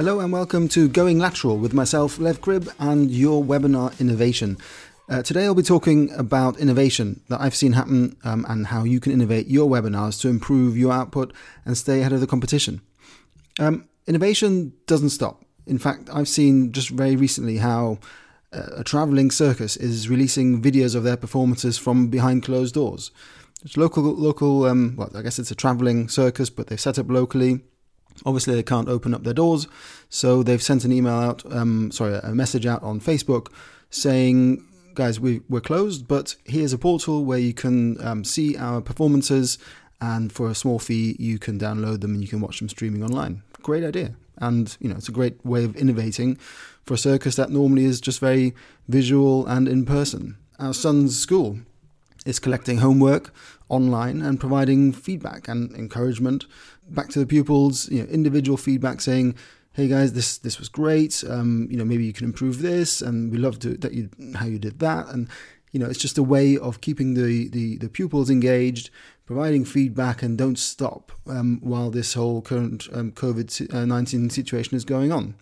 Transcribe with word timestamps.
Hello 0.00 0.18
and 0.20 0.32
welcome 0.32 0.66
to 0.68 0.88
Going 0.88 1.18
Lateral 1.18 1.58
with 1.58 1.74
myself, 1.74 2.18
Lev 2.18 2.40
Cribb, 2.40 2.70
and 2.78 3.10
your 3.10 3.44
webinar 3.44 4.00
innovation. 4.00 4.56
Uh, 5.10 5.20
today 5.20 5.44
I'll 5.44 5.54
be 5.54 5.62
talking 5.62 6.10
about 6.12 6.58
innovation 6.58 7.20
that 7.28 7.42
I've 7.42 7.54
seen 7.54 7.72
happen 7.72 8.16
um, 8.24 8.46
and 8.48 8.68
how 8.68 8.84
you 8.84 8.98
can 8.98 9.12
innovate 9.12 9.48
your 9.48 9.68
webinars 9.68 10.18
to 10.22 10.28
improve 10.28 10.74
your 10.74 10.90
output 10.90 11.34
and 11.66 11.76
stay 11.76 12.00
ahead 12.00 12.14
of 12.14 12.20
the 12.20 12.26
competition. 12.26 12.80
Um, 13.58 13.90
innovation 14.06 14.72
doesn't 14.86 15.10
stop. 15.10 15.44
In 15.66 15.76
fact, 15.76 16.08
I've 16.10 16.28
seen 16.28 16.72
just 16.72 16.88
very 16.88 17.14
recently 17.14 17.58
how 17.58 17.98
uh, 18.54 18.76
a 18.76 18.84
traveling 18.84 19.30
circus 19.30 19.76
is 19.76 20.08
releasing 20.08 20.62
videos 20.62 20.94
of 20.94 21.04
their 21.04 21.18
performances 21.18 21.76
from 21.76 22.08
behind 22.08 22.42
closed 22.42 22.72
doors. 22.72 23.10
It's 23.62 23.76
local, 23.76 24.04
local. 24.04 24.64
Um, 24.64 24.94
well, 24.96 25.10
I 25.14 25.20
guess 25.20 25.38
it's 25.38 25.50
a 25.50 25.54
traveling 25.54 26.08
circus, 26.08 26.48
but 26.48 26.68
they've 26.68 26.80
set 26.80 26.98
up 26.98 27.10
locally 27.10 27.60
Obviously, 28.26 28.54
they 28.54 28.62
can't 28.62 28.88
open 28.88 29.14
up 29.14 29.24
their 29.24 29.34
doors, 29.34 29.66
so 30.08 30.42
they've 30.42 30.62
sent 30.62 30.84
an 30.84 30.92
email 30.92 31.14
out, 31.14 31.42
um, 31.52 31.90
sorry, 31.90 32.18
a 32.22 32.34
message 32.34 32.66
out 32.66 32.82
on 32.82 33.00
Facebook 33.00 33.48
saying, 33.90 34.64
guys, 34.94 35.18
we, 35.18 35.40
we're 35.48 35.60
closed, 35.60 36.06
but 36.06 36.36
here's 36.44 36.72
a 36.72 36.78
portal 36.78 37.24
where 37.24 37.38
you 37.38 37.54
can 37.54 38.00
um, 38.06 38.24
see 38.24 38.56
our 38.56 38.80
performances, 38.80 39.58
and 40.00 40.32
for 40.32 40.50
a 40.50 40.54
small 40.54 40.78
fee, 40.78 41.16
you 41.18 41.38
can 41.38 41.58
download 41.58 42.00
them 42.00 42.14
and 42.14 42.22
you 42.22 42.28
can 42.28 42.40
watch 42.40 42.58
them 42.58 42.68
streaming 42.68 43.02
online. 43.02 43.42
Great 43.62 43.84
idea. 43.84 44.14
And, 44.38 44.74
you 44.80 44.88
know, 44.88 44.96
it's 44.96 45.08
a 45.08 45.12
great 45.12 45.44
way 45.44 45.64
of 45.64 45.76
innovating 45.76 46.36
for 46.84 46.94
a 46.94 46.98
circus 46.98 47.36
that 47.36 47.50
normally 47.50 47.84
is 47.84 48.00
just 48.00 48.20
very 48.20 48.54
visual 48.88 49.46
and 49.46 49.68
in 49.68 49.84
person. 49.84 50.38
Our 50.58 50.72
son's 50.72 51.18
school 51.18 51.58
is 52.26 52.38
collecting 52.38 52.78
homework 52.78 53.32
online 53.68 54.20
and 54.20 54.38
providing 54.38 54.92
feedback 54.92 55.48
and 55.48 55.72
encouragement 55.74 56.46
back 56.88 57.08
to 57.10 57.18
the 57.18 57.26
pupils, 57.26 57.88
you 57.88 58.02
know, 58.02 58.08
individual 58.08 58.56
feedback 58.56 59.00
saying, 59.00 59.34
"Hey 59.72 59.88
guys, 59.88 60.12
this 60.12 60.38
this 60.38 60.58
was 60.58 60.68
great. 60.68 61.24
Um, 61.28 61.68
you 61.70 61.76
know, 61.76 61.84
maybe 61.84 62.04
you 62.04 62.12
can 62.12 62.26
improve 62.26 62.60
this, 62.60 63.00
and 63.00 63.30
we 63.30 63.38
love 63.38 63.58
to, 63.60 63.76
that 63.78 63.94
you 63.94 64.10
how 64.34 64.46
you 64.46 64.58
did 64.58 64.78
that." 64.80 65.08
And 65.08 65.28
you 65.72 65.78
know, 65.78 65.86
it's 65.86 66.00
just 66.00 66.18
a 66.18 66.22
way 66.22 66.58
of 66.58 66.80
keeping 66.80 67.14
the 67.14 67.48
the, 67.48 67.76
the 67.78 67.88
pupils 67.88 68.28
engaged, 68.28 68.90
providing 69.24 69.64
feedback, 69.64 70.22
and 70.22 70.36
don't 70.36 70.58
stop 70.58 71.12
um, 71.26 71.60
while 71.62 71.90
this 71.90 72.14
whole 72.14 72.42
current 72.42 72.88
um, 72.92 73.12
COVID 73.12 73.72
uh, 73.72 73.84
nineteen 73.84 74.30
situation 74.30 74.76
is 74.76 74.84
going 74.84 75.12
on. 75.12 75.34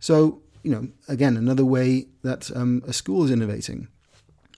So, 0.00 0.42
you 0.62 0.70
know, 0.72 0.88
again, 1.08 1.36
another 1.36 1.64
way 1.64 2.06
that 2.22 2.50
um, 2.56 2.82
a 2.86 2.92
school 2.92 3.24
is 3.24 3.30
innovating 3.30 3.88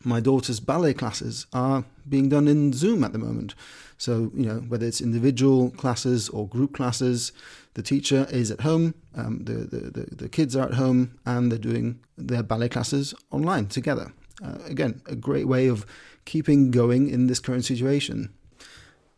my 0.05 0.21
daughter's 0.21 0.61
ballet 0.61 0.95
classes 0.95 1.47
are 1.53 1.85
being 2.09 2.29
done 2.29 2.49
in 2.49 2.73
Zoom 2.73 3.05
at 3.05 3.13
the 3.13 3.19
moment. 3.19 3.55
So, 3.99 4.33
you 4.35 4.47
know, 4.47 4.59
whether 4.69 4.87
it's 4.87 5.01
individual 5.01 5.71
classes 5.71 6.29
or 6.29 6.49
group 6.49 6.75
classes, 6.75 7.33
the 7.75 7.83
teacher 7.83 8.27
is 8.31 8.51
at 8.51 8.63
home, 8.63 8.95
um, 9.15 9.45
the, 9.45 9.53
the, 9.53 9.91
the, 9.91 10.15
the, 10.17 10.29
kids 10.29 10.57
are 10.57 10.67
at 10.67 10.75
home, 10.75 11.19
and 11.25 11.51
they're 11.51 11.59
doing 11.59 12.01
their 12.19 12.43
ballet 12.43 12.69
classes 12.69 13.15
online 13.31 13.67
together. 13.67 14.13
Uh, 14.45 14.59
again, 14.67 15.01
a 15.07 15.15
great 15.15 15.47
way 15.47 15.69
of 15.69 15.87
keeping 16.25 16.71
going 16.71 17.09
in 17.09 17.29
this 17.29 17.39
current 17.39 17.65
situation. 17.65 18.33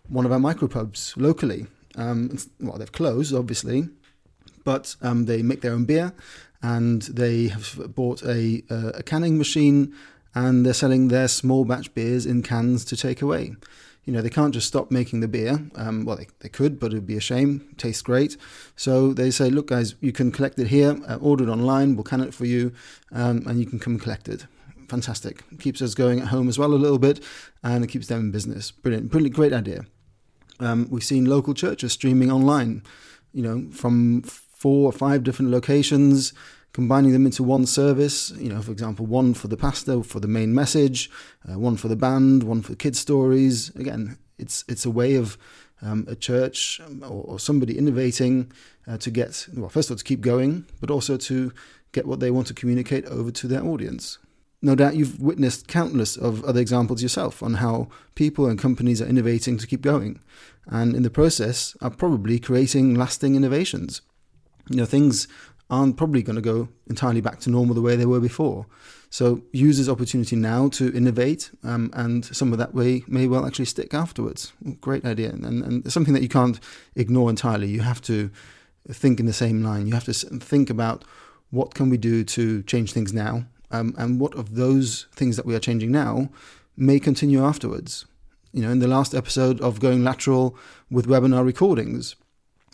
One 0.08 0.26
of 0.26 0.32
our 0.32 0.38
micropubs 0.38 1.16
locally, 1.16 1.66
um, 1.96 2.36
well, 2.60 2.76
they've 2.76 2.92
closed, 2.92 3.34
obviously, 3.34 3.88
but 4.64 4.96
um, 5.02 5.24
they 5.26 5.42
make 5.42 5.62
their 5.62 5.72
own 5.72 5.84
beer 5.84 6.12
and 6.62 7.02
they 7.02 7.48
have 7.48 7.94
bought 7.94 8.22
a, 8.22 8.62
a 8.70 9.02
canning 9.02 9.36
machine 9.36 9.94
and 10.34 10.64
they're 10.64 10.74
selling 10.74 11.08
their 11.08 11.28
small 11.28 11.64
batch 11.64 11.92
beers 11.94 12.26
in 12.26 12.42
cans 12.42 12.84
to 12.86 12.96
take 12.96 13.22
away. 13.22 13.54
You 14.04 14.12
know, 14.12 14.20
they 14.20 14.30
can't 14.30 14.52
just 14.52 14.66
stop 14.66 14.90
making 14.90 15.20
the 15.20 15.28
beer. 15.28 15.64
Um, 15.76 16.04
well, 16.04 16.16
they, 16.16 16.28
they 16.40 16.50
could, 16.50 16.78
but 16.78 16.92
it 16.92 16.96
would 16.96 17.06
be 17.06 17.16
a 17.16 17.20
shame. 17.20 17.66
It 17.70 17.78
tastes 17.78 18.02
great. 18.02 18.36
So 18.76 19.14
they 19.14 19.30
say, 19.30 19.48
look, 19.48 19.68
guys, 19.68 19.94
you 20.00 20.12
can 20.12 20.30
collect 20.30 20.58
it 20.58 20.66
here, 20.66 20.98
uh, 21.08 21.16
order 21.16 21.44
it 21.44 21.50
online, 21.50 21.96
we'll 21.96 22.04
can 22.04 22.20
it 22.20 22.34
for 22.34 22.44
you, 22.44 22.72
um, 23.12 23.46
and 23.46 23.58
you 23.58 23.66
can 23.66 23.78
come 23.78 23.98
collect 23.98 24.28
it. 24.28 24.46
Fantastic. 24.88 25.42
Keeps 25.58 25.80
us 25.80 25.94
going 25.94 26.20
at 26.20 26.28
home 26.28 26.48
as 26.48 26.58
well 26.58 26.74
a 26.74 26.76
little 26.76 26.98
bit, 26.98 27.22
and 27.62 27.82
it 27.82 27.86
keeps 27.86 28.08
them 28.08 28.20
in 28.20 28.30
business. 28.30 28.70
Brilliant. 28.70 29.10
Brilliant, 29.10 29.34
great 29.34 29.54
idea. 29.54 29.86
Um, 30.60 30.86
we've 30.90 31.02
seen 31.02 31.24
local 31.24 31.54
churches 31.54 31.92
streaming 31.92 32.30
online, 32.30 32.82
you 33.32 33.42
know, 33.42 33.70
from 33.72 34.22
four 34.22 34.88
or 34.88 34.92
five 34.92 35.24
different 35.24 35.50
locations 35.50 36.32
combining 36.74 37.12
them 37.12 37.24
into 37.24 37.42
one 37.42 37.64
service. 37.64 38.32
You 38.32 38.50
know, 38.50 38.60
for 38.60 38.72
example, 38.72 39.06
one 39.06 39.32
for 39.32 39.48
the 39.48 39.56
pastor 39.56 40.02
for 40.02 40.20
the 40.20 40.28
main 40.28 40.54
message, 40.54 41.08
uh, 41.48 41.58
one 41.58 41.76
for 41.76 41.88
the 41.88 41.96
band, 41.96 42.42
one 42.42 42.60
for 42.60 42.74
kids 42.74 42.98
stories. 42.98 43.70
Again, 43.76 44.18
it's 44.38 44.64
it's 44.68 44.84
a 44.84 44.90
way 44.90 45.14
of 45.14 45.38
um, 45.80 46.04
a 46.08 46.16
church 46.16 46.80
um, 46.84 47.02
or, 47.02 47.24
or 47.24 47.38
somebody 47.38 47.78
innovating 47.78 48.52
uh, 48.86 48.98
to 48.98 49.10
get 49.10 49.46
well, 49.56 49.70
first 49.70 49.88
of 49.88 49.94
all 49.94 49.98
to 49.98 50.04
keep 50.04 50.20
going, 50.20 50.66
but 50.80 50.90
also 50.90 51.16
to 51.16 51.52
get 51.92 52.06
what 52.06 52.20
they 52.20 52.30
want 52.30 52.48
to 52.48 52.54
communicate 52.54 53.06
over 53.06 53.30
to 53.30 53.46
their 53.46 53.64
audience. 53.64 54.18
No 54.60 54.74
doubt 54.74 54.96
you've 54.96 55.20
witnessed 55.20 55.68
countless 55.68 56.16
of 56.16 56.42
other 56.44 56.60
examples 56.60 57.02
yourself 57.02 57.42
on 57.42 57.54
how 57.54 57.88
people 58.14 58.46
and 58.46 58.58
companies 58.58 59.00
are 59.00 59.06
innovating 59.06 59.58
to 59.58 59.66
keep 59.66 59.82
going, 59.82 60.20
and 60.66 60.96
in 60.96 61.02
the 61.02 61.10
process 61.10 61.76
are 61.80 61.90
probably 61.90 62.38
creating 62.38 62.94
lasting 62.94 63.36
innovations. 63.36 64.00
You 64.70 64.76
know, 64.76 64.86
things 64.86 65.28
aren't 65.74 65.96
probably 65.96 66.22
going 66.22 66.36
to 66.36 66.42
go 66.42 66.68
entirely 66.86 67.20
back 67.20 67.40
to 67.40 67.50
normal 67.50 67.74
the 67.74 67.82
way 67.82 67.96
they 67.96 68.06
were 68.06 68.20
before. 68.20 68.66
So 69.10 69.42
use 69.52 69.78
this 69.78 69.88
opportunity 69.88 70.36
now 70.36 70.68
to 70.70 70.92
innovate, 70.92 71.50
um, 71.62 71.90
and 71.92 72.24
some 72.24 72.52
of 72.52 72.58
that 72.58 72.74
way 72.74 73.04
may 73.06 73.26
well 73.28 73.46
actually 73.46 73.66
stick 73.66 73.94
afterwards. 73.94 74.52
Great 74.80 75.04
idea, 75.04 75.30
and, 75.30 75.44
and 75.44 75.92
something 75.92 76.14
that 76.14 76.22
you 76.22 76.28
can't 76.28 76.58
ignore 76.96 77.30
entirely. 77.30 77.68
You 77.68 77.82
have 77.82 78.02
to 78.02 78.30
think 78.90 79.20
in 79.20 79.26
the 79.26 79.32
same 79.32 79.62
line. 79.62 79.86
You 79.86 79.94
have 79.94 80.04
to 80.04 80.14
think 80.14 80.68
about 80.70 81.04
what 81.50 81.74
can 81.74 81.90
we 81.90 81.96
do 81.96 82.24
to 82.24 82.62
change 82.64 82.92
things 82.92 83.12
now, 83.12 83.44
um, 83.70 83.94
and 83.96 84.20
what 84.20 84.34
of 84.34 84.56
those 84.56 85.06
things 85.12 85.36
that 85.36 85.46
we 85.46 85.54
are 85.54 85.60
changing 85.60 85.92
now 85.92 86.28
may 86.76 86.98
continue 86.98 87.44
afterwards. 87.44 88.06
You 88.52 88.62
know, 88.62 88.70
in 88.70 88.80
the 88.80 88.88
last 88.88 89.14
episode 89.14 89.60
of 89.60 89.80
Going 89.80 90.02
Lateral 90.04 90.56
with 90.90 91.06
webinar 91.06 91.44
recordings, 91.44 92.16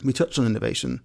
we 0.02 0.12
touched 0.12 0.38
on 0.38 0.46
innovation 0.46 1.00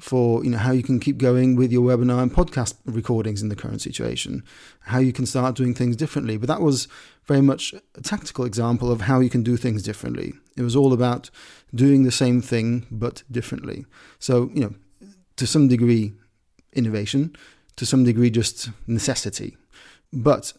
for 0.00 0.44
you 0.44 0.50
know 0.50 0.58
how 0.58 0.70
you 0.72 0.82
can 0.82 1.00
keep 1.00 1.18
going 1.18 1.56
with 1.56 1.72
your 1.72 1.82
webinar 1.82 2.22
and 2.22 2.32
podcast 2.32 2.74
recordings 2.84 3.42
in 3.42 3.48
the 3.48 3.56
current 3.56 3.80
situation 3.80 4.44
how 4.80 4.98
you 4.98 5.12
can 5.12 5.26
start 5.26 5.56
doing 5.56 5.74
things 5.74 5.96
differently. 5.96 6.36
But 6.36 6.48
that 6.48 6.60
was 6.60 6.88
very 7.24 7.40
much 7.40 7.74
a 7.94 8.00
tactical 8.00 8.44
example 8.44 8.90
of 8.90 9.02
how 9.02 9.20
you 9.20 9.28
can 9.28 9.42
do 9.42 9.56
things 9.56 9.82
differently. 9.82 10.34
It 10.56 10.62
was 10.62 10.76
all 10.76 10.92
about 10.92 11.30
doing 11.74 12.04
the 12.04 12.12
same 12.12 12.40
thing 12.40 12.86
but 12.90 13.22
differently. 13.30 13.84
So 14.18 14.50
you 14.54 14.60
know 14.60 14.74
to 15.36 15.46
some 15.46 15.68
degree 15.68 16.12
innovation 16.72 17.34
to 17.76 17.86
some 17.86 18.04
degree 18.04 18.30
just 18.30 18.70
necessity. 18.86 19.56
But 20.12 20.52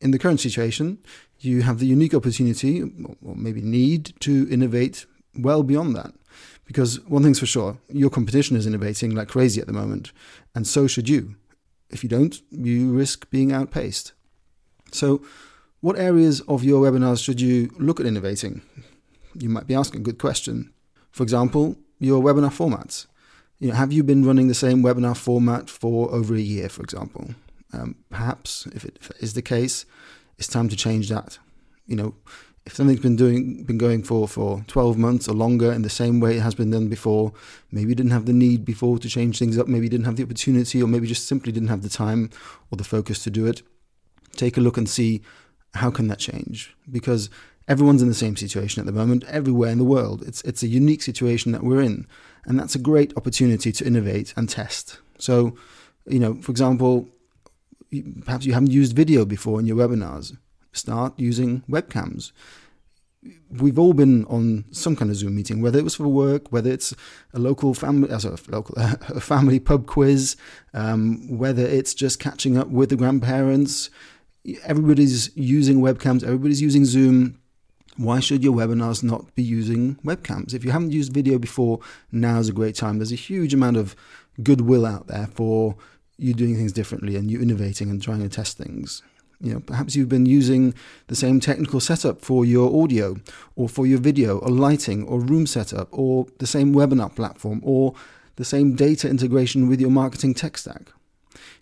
in 0.00 0.10
the 0.12 0.18
current 0.18 0.40
situation 0.40 0.98
you 1.40 1.62
have 1.62 1.78
the 1.78 1.86
unique 1.86 2.14
opportunity 2.14 2.82
or 3.22 3.34
maybe 3.36 3.60
need 3.60 4.14
to 4.20 4.48
innovate 4.50 5.06
well 5.36 5.62
beyond 5.62 5.96
that 5.96 6.14
because 6.64 7.00
one 7.08 7.22
thing's 7.22 7.38
for 7.38 7.46
sure, 7.46 7.78
your 7.88 8.10
competition 8.10 8.56
is 8.56 8.66
innovating 8.66 9.14
like 9.14 9.28
crazy 9.28 9.60
at 9.60 9.66
the 9.66 9.72
moment, 9.72 10.12
and 10.54 10.66
so 10.66 10.86
should 10.86 11.08
you. 11.08 11.36
If 11.90 12.02
you 12.02 12.08
don't, 12.08 12.40
you 12.50 12.92
risk 12.92 13.30
being 13.30 13.52
outpaced. 13.52 14.12
So, 14.92 15.22
what 15.80 15.98
areas 15.98 16.40
of 16.42 16.64
your 16.64 16.82
webinars 16.82 17.22
should 17.22 17.40
you 17.40 17.70
look 17.78 18.00
at 18.00 18.06
innovating? 18.06 18.62
You 19.34 19.48
might 19.48 19.66
be 19.66 19.74
asking 19.74 20.00
a 20.00 20.04
good 20.04 20.18
question. 20.18 20.72
For 21.10 21.22
example, 21.22 21.76
your 21.98 22.22
webinar 22.22 22.50
formats. 22.50 23.06
You 23.58 23.68
know, 23.68 23.74
have 23.74 23.92
you 23.92 24.02
been 24.02 24.24
running 24.24 24.48
the 24.48 24.54
same 24.54 24.82
webinar 24.82 25.16
format 25.16 25.70
for 25.70 26.10
over 26.12 26.34
a 26.34 26.40
year, 26.40 26.68
for 26.68 26.82
example? 26.82 27.34
Um, 27.72 27.96
perhaps, 28.10 28.66
if 28.74 28.84
it, 28.84 28.98
if 29.00 29.10
it 29.10 29.16
is 29.20 29.34
the 29.34 29.42
case, 29.42 29.84
it's 30.38 30.48
time 30.48 30.68
to 30.68 30.76
change 30.76 31.08
that. 31.08 31.38
You 31.86 31.96
know, 31.96 32.14
if 32.66 32.74
something's 32.74 33.00
been 33.00 33.16
doing 33.16 33.64
been 33.64 33.78
going 33.78 34.02
for 34.02 34.26
for 34.26 34.64
12 34.68 34.96
months 34.96 35.28
or 35.28 35.34
longer 35.34 35.72
in 35.72 35.82
the 35.82 35.90
same 35.90 36.20
way 36.20 36.36
it 36.36 36.40
has 36.40 36.54
been 36.54 36.70
done 36.70 36.88
before 36.88 37.32
maybe 37.70 37.90
you 37.90 37.94
didn't 37.94 38.12
have 38.12 38.26
the 38.26 38.32
need 38.32 38.64
before 38.64 38.98
to 38.98 39.08
change 39.08 39.38
things 39.38 39.58
up 39.58 39.68
maybe 39.68 39.86
you 39.86 39.90
didn't 39.90 40.06
have 40.06 40.16
the 40.16 40.22
opportunity 40.22 40.82
or 40.82 40.86
maybe 40.86 41.06
just 41.06 41.26
simply 41.26 41.52
didn't 41.52 41.68
have 41.68 41.82
the 41.82 41.88
time 41.88 42.30
or 42.70 42.76
the 42.76 42.84
focus 42.84 43.22
to 43.22 43.30
do 43.30 43.46
it 43.46 43.62
take 44.34 44.56
a 44.56 44.60
look 44.60 44.76
and 44.76 44.88
see 44.88 45.22
how 45.74 45.90
can 45.90 46.08
that 46.08 46.18
change? 46.18 46.74
Because 46.90 47.30
everyone's 47.66 48.02
in 48.02 48.08
the 48.08 48.14
same 48.14 48.36
situation 48.36 48.80
at 48.80 48.86
the 48.86 48.92
moment 48.92 49.24
everywhere 49.24 49.70
in 49.70 49.78
the 49.78 49.84
world. 49.84 50.22
It's 50.26 50.42
it's 50.42 50.62
a 50.62 50.68
unique 50.68 51.02
situation 51.02 51.52
that 51.52 51.62
we're 51.62 51.80
in 51.80 52.06
and 52.44 52.58
that's 52.58 52.74
a 52.74 52.78
great 52.78 53.16
opportunity 53.16 53.72
to 53.72 53.86
innovate 53.86 54.34
and 54.36 54.48
test. 54.48 54.98
So 55.18 55.56
you 56.06 56.18
know 56.18 56.34
for 56.42 56.50
example 56.50 57.08
perhaps 58.24 58.44
you 58.44 58.52
haven't 58.52 58.70
used 58.70 58.94
video 58.94 59.24
before 59.24 59.60
in 59.60 59.66
your 59.66 59.76
webinars 59.76 60.36
start 60.74 61.14
using 61.18 61.62
webcams. 61.68 62.32
We've 63.50 63.78
all 63.78 63.94
been 63.94 64.26
on 64.26 64.66
some 64.70 64.96
kind 64.96 65.10
of 65.10 65.16
Zoom 65.16 65.36
meeting, 65.36 65.62
whether 65.62 65.78
it 65.78 65.84
was 65.84 65.94
for 65.94 66.06
work, 66.08 66.52
whether 66.52 66.70
it's 66.70 66.94
a 67.32 67.38
local 67.38 67.72
family, 67.72 68.10
uh, 68.10 68.18
sorry, 68.18 68.36
local 68.48 68.74
a 68.78 69.20
family 69.20 69.58
pub 69.58 69.86
quiz, 69.86 70.36
um, 70.74 71.38
whether 71.38 71.66
it's 71.66 71.94
just 71.94 72.18
catching 72.20 72.58
up 72.58 72.68
with 72.68 72.90
the 72.90 72.96
grandparents. 72.96 73.88
Everybody's 74.64 75.34
using 75.34 75.80
webcams. 75.80 76.22
Everybody's 76.22 76.60
using 76.60 76.84
Zoom 76.84 77.38
why 77.96 78.20
should 78.20 78.42
your 78.42 78.54
webinars 78.54 79.02
not 79.02 79.34
be 79.34 79.42
using 79.42 79.96
webcams? 79.96 80.52
If 80.52 80.64
you 80.64 80.72
haven't 80.72 80.92
used 80.92 81.12
video 81.12 81.38
before, 81.38 81.80
now 82.10 82.38
is 82.38 82.48
a 82.48 82.52
great 82.52 82.74
time. 82.74 82.98
There's 82.98 83.12
a 83.12 83.16
huge 83.16 83.54
amount 83.54 83.76
of 83.76 83.94
goodwill 84.42 84.84
out 84.84 85.06
there 85.06 85.28
for 85.28 85.76
you 86.16 86.34
doing 86.34 86.56
things 86.56 86.72
differently 86.72 87.16
and 87.16 87.30
you 87.30 87.40
innovating 87.40 87.90
and 87.90 88.02
trying 88.02 88.20
to 88.20 88.28
test 88.28 88.56
things. 88.56 89.02
You 89.44 89.54
know, 89.54 89.60
perhaps 89.60 89.94
you've 89.94 90.08
been 90.08 90.24
using 90.24 90.74
the 91.08 91.14
same 91.14 91.38
technical 91.38 91.78
setup 91.78 92.22
for 92.22 92.46
your 92.46 92.82
audio 92.82 93.16
or 93.56 93.68
for 93.68 93.86
your 93.86 93.98
video 93.98 94.38
or 94.38 94.48
lighting 94.48 95.04
or 95.06 95.20
room 95.20 95.46
setup 95.46 95.88
or 95.92 96.26
the 96.38 96.46
same 96.46 96.74
webinar 96.74 97.14
platform 97.14 97.60
or 97.62 97.94
the 98.36 98.44
same 98.44 98.74
data 98.74 99.08
integration 99.08 99.68
with 99.68 99.82
your 99.82 99.90
marketing 99.90 100.32
tech 100.32 100.56
stack. 100.56 100.92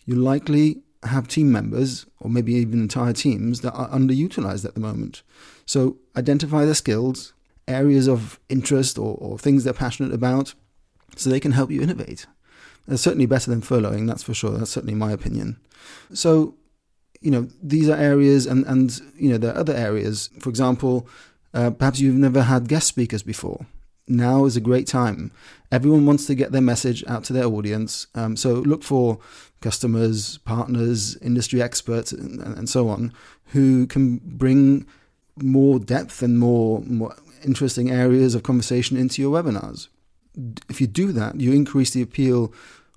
You 0.07 0.15
likely 0.15 0.83
have 1.03 1.27
team 1.27 1.51
members 1.51 2.07
or 2.21 2.31
maybe 2.31 2.55
even 2.55 2.81
entire 2.81 3.13
teams 3.13 3.63
that 3.63 3.73
are 3.73 3.89
underutilized 3.91 4.65
at 4.65 4.75
the 4.75 4.81
moment. 4.81 5.23
So 5.67 5.97
identify 6.17 6.65
their 6.65 6.75
skills, 6.75 7.33
areas 7.67 8.09
of 8.09 8.39
interest 8.49 8.97
or, 8.97 9.17
or 9.17 9.39
things 9.39 9.65
they're 9.65 9.73
passionate 9.73 10.15
about 10.15 10.55
so 11.17 11.29
they 11.29 11.41
can 11.41 11.53
help 11.53 11.73
you 11.73 11.83
innovate. 11.83 12.27
It's 12.87 13.03
certainly 13.03 13.27
better 13.27 13.51
than 13.51 13.61
furloughing, 13.61 14.07
that's 14.07 14.23
for 14.23 14.35
sure. 14.35 14.53
That's 14.53 14.71
certainly 14.71 14.95
my 14.95 15.11
opinion. 15.11 15.59
So, 16.13 16.55
you 17.23 17.31
know, 17.31 17.49
these 17.63 17.89
are 17.89 17.97
areas, 17.97 18.47
and, 18.47 18.65
and 18.67 19.01
you 19.17 19.31
know, 19.31 19.39
there 19.39 19.53
are 19.53 19.59
other 19.59 19.75
areas. 19.75 20.31
For 20.41 20.49
example, 20.49 21.09
uh, 21.55 21.71
perhaps 21.71 22.01
you've 22.01 22.17
never 22.17 22.43
had 22.43 22.69
guest 22.69 22.87
speakers 22.89 23.23
before. 23.23 23.67
Now 24.09 24.45
is 24.45 24.57
a 24.57 24.61
great 24.61 24.87
time. 24.87 25.31
Everyone 25.71 26.05
wants 26.05 26.27
to 26.27 26.35
get 26.35 26.53
their 26.53 26.61
message 26.61 27.05
out 27.07 27.25
to 27.25 27.33
their 27.33 27.45
audience. 27.45 28.09
Um, 28.15 28.37
so 28.37 28.55
look 28.55 28.83
for 28.83 29.19
customers, 29.61 30.39
partners, 30.39 31.17
industry 31.23 31.63
experts, 31.63 32.13
and, 32.13 32.41
and 32.41 32.69
so 32.69 32.89
on, 32.89 33.13
who 33.47 33.87
can 33.87 34.21
bring 34.25 34.87
more 35.37 35.79
depth 35.79 36.23
and 36.23 36.39
more, 36.39 36.81
more 36.81 37.15
interesting 37.45 37.91
areas 37.91 38.35
of 38.35 38.43
conversation 38.43 38.97
into 38.97 39.23
your 39.23 39.33
webinars 39.33 39.89
if 40.69 40.81
you 40.81 40.87
do 40.87 41.13
that, 41.13 41.41
you 41.41 41.53
increase 41.53 41.91
the 41.91 42.03
appeal 42.03 42.53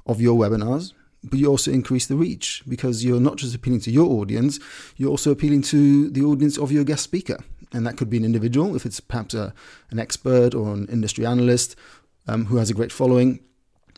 of 0.06 0.22
your 0.22 0.38
webinars, 0.38 0.94
but 1.30 1.40
you 1.40 1.48
also 1.48 1.72
increase 1.72 2.06
the 2.08 2.16
reach 2.16 2.64
because 2.68 3.04
you're 3.04 3.20
not 3.20 3.38
just 3.38 3.56
appealing 3.56 3.82
to 3.82 3.92
your 3.92 4.08
audience, 4.08 4.60
you're 4.98 5.10
also 5.10 5.32
appealing 5.32 5.62
to 5.64 6.10
the 6.10 6.22
audience 6.22 6.58
of 6.58 6.72
your 6.72 6.84
guest 6.84 7.04
speaker. 7.04 7.38
And 7.74 7.86
that 7.86 7.98
could 7.98 8.10
be 8.10 8.18
an 8.18 8.26
individual, 8.26 8.76
if 8.76 8.86
it's 8.86 9.00
perhaps 9.00 9.34
a, 9.34 9.54
an 9.90 10.00
expert 10.00 10.54
or 10.54 10.74
an 10.74 10.88
industry 10.88 11.26
analyst 11.26 11.76
um, 12.28 12.46
who 12.46 12.58
has 12.58 12.70
a 12.70 12.74
great 12.74 12.92
following. 12.92 13.40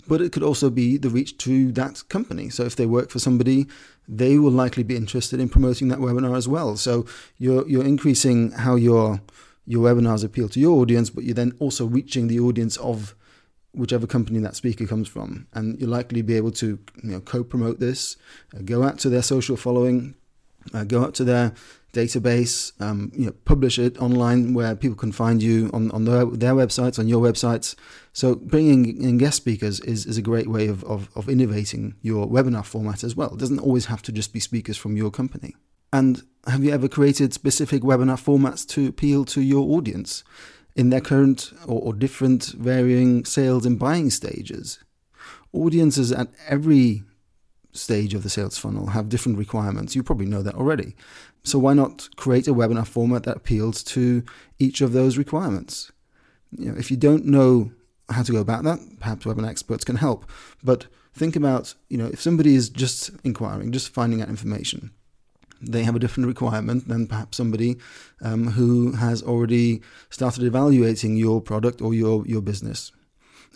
But 0.07 0.21
it 0.21 0.31
could 0.31 0.43
also 0.43 0.69
be 0.69 0.97
the 0.97 1.09
reach 1.09 1.37
to 1.39 1.71
that 1.73 2.07
company. 2.07 2.49
So 2.49 2.63
if 2.63 2.75
they 2.77 2.85
work 2.85 3.09
for 3.09 3.19
somebody, 3.19 3.67
they 4.07 4.39
will 4.39 4.51
likely 4.51 4.83
be 4.83 4.95
interested 4.95 5.39
in 5.39 5.49
promoting 5.49 5.89
that 5.89 5.99
webinar 5.99 6.35
as 6.35 6.47
well. 6.47 6.77
So 6.77 7.05
you're 7.37 7.67
you're 7.67 7.83
increasing 7.83 8.51
how 8.51 8.75
your 8.75 9.19
your 9.65 9.83
webinars 9.83 10.23
appeal 10.23 10.47
to 10.49 10.59
your 10.61 10.79
audience, 10.79 11.09
but 11.09 11.25
you're 11.25 11.35
then 11.35 11.51
also 11.59 11.85
reaching 11.85 12.29
the 12.29 12.39
audience 12.39 12.77
of 12.77 13.15
whichever 13.73 14.07
company 14.07 14.39
that 14.39 14.55
speaker 14.55 14.85
comes 14.85 15.07
from, 15.07 15.47
and 15.53 15.79
you'll 15.79 15.89
likely 15.89 16.21
be 16.21 16.35
able 16.35 16.51
to 16.51 16.79
you 17.03 17.11
know, 17.11 17.19
co-promote 17.19 17.79
this, 17.79 18.17
uh, 18.55 18.61
go 18.63 18.83
out 18.83 18.97
to 18.99 19.09
their 19.09 19.21
social 19.21 19.57
following, 19.57 20.15
uh, 20.73 20.83
go 20.83 21.03
out 21.03 21.13
to 21.15 21.23
their 21.23 21.53
database, 21.93 22.79
um, 22.81 23.11
you 23.15 23.25
know, 23.25 23.31
publish 23.45 23.79
it 23.79 23.97
online 23.99 24.53
where 24.53 24.75
people 24.75 24.95
can 24.95 25.11
find 25.11 25.41
you 25.41 25.69
on, 25.73 25.89
on 25.91 26.05
their, 26.05 26.25
their 26.25 26.53
websites, 26.53 26.99
on 26.99 27.07
your 27.07 27.21
websites. 27.21 27.75
So 28.13 28.35
bringing 28.35 29.01
in 29.01 29.17
guest 29.17 29.37
speakers 29.37 29.79
is, 29.79 30.05
is 30.05 30.17
a 30.17 30.21
great 30.21 30.47
way 30.47 30.67
of, 30.67 30.83
of, 30.83 31.09
of 31.15 31.29
innovating 31.29 31.95
your 32.01 32.27
webinar 32.27 32.65
format 32.65 33.03
as 33.03 33.15
well. 33.15 33.33
It 33.33 33.39
doesn't 33.39 33.59
always 33.59 33.85
have 33.85 34.01
to 34.03 34.11
just 34.11 34.33
be 34.33 34.39
speakers 34.39 34.77
from 34.77 34.97
your 34.97 35.11
company. 35.11 35.55
And 35.93 36.23
have 36.45 36.63
you 36.63 36.71
ever 36.71 36.87
created 36.87 37.33
specific 37.33 37.81
webinar 37.81 38.21
formats 38.21 38.67
to 38.69 38.87
appeal 38.87 39.25
to 39.25 39.41
your 39.41 39.77
audience? 39.77 40.23
In 40.77 40.91
their 40.91 41.01
current 41.01 41.51
or, 41.65 41.81
or 41.81 41.93
different 41.93 42.45
varying 42.45 43.25
sales 43.25 43.65
and 43.65 43.77
buying 43.79 44.09
stages. 44.09 44.79
Audiences 45.51 46.11
at 46.11 46.29
every 46.47 47.03
stage 47.73 48.13
of 48.13 48.23
the 48.23 48.29
sales 48.29 48.57
funnel 48.57 48.87
have 48.87 49.09
different 49.09 49.37
requirements. 49.37 49.95
You 49.95 50.03
probably 50.03 50.27
know 50.27 50.43
that 50.43 50.55
already. 50.55 50.95
So 51.43 51.59
why 51.59 51.73
not 51.73 52.09
create 52.15 52.47
a 52.47 52.53
webinar 52.53 52.87
format 52.87 53.23
that 53.23 53.37
appeals 53.37 53.83
to 53.85 54.23
each 54.59 54.81
of 54.81 54.93
those 54.93 55.17
requirements? 55.17 55.91
You 56.51 56.71
know, 56.71 56.77
if 56.77 56.91
you 56.91 56.97
don't 56.97 57.25
know 57.25 57.71
how 58.09 58.23
to 58.23 58.31
go 58.31 58.39
about 58.39 58.63
that, 58.63 58.79
perhaps 58.99 59.25
webinar 59.25 59.49
experts 59.49 59.83
can 59.83 59.97
help. 59.97 60.29
But 60.63 60.87
think 61.13 61.35
about, 61.35 61.73
you 61.89 61.97
know, 61.97 62.07
if 62.07 62.21
somebody 62.21 62.55
is 62.55 62.69
just 62.69 63.11
inquiring, 63.23 63.71
just 63.71 63.89
finding 63.89 64.21
out 64.21 64.29
information, 64.29 64.91
they 65.61 65.83
have 65.83 65.95
a 65.95 65.99
different 65.99 66.27
requirement 66.27 66.87
than 66.87 67.07
perhaps 67.07 67.37
somebody 67.37 67.77
um, 68.21 68.47
who 68.47 68.93
has 68.93 69.23
already 69.23 69.81
started 70.09 70.43
evaluating 70.43 71.15
your 71.15 71.41
product 71.41 71.81
or 71.81 71.93
your, 71.93 72.25
your 72.25 72.41
business. 72.41 72.91